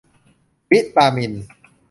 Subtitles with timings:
[0.71, 1.31] วิตามิน